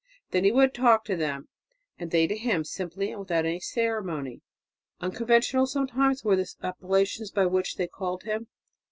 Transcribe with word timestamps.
Then 0.31 0.45
he 0.45 0.51
would 0.51 0.73
talk 0.73 1.05
to 1.05 1.15
them, 1.15 1.47
and 1.99 2.09
they 2.09 2.25
to 2.25 2.35
him, 2.35 2.63
simply 2.63 3.11
and 3.11 3.19
without 3.19 3.45
any 3.45 3.59
ceremony. 3.59 4.41
Unconventional 4.99 5.67
sometimes 5.67 6.23
were 6.23 6.35
the 6.35 6.51
appellations 6.63 7.29
by 7.29 7.45
which 7.45 7.75
they 7.75 7.85
called 7.85 8.23
him. 8.23 8.47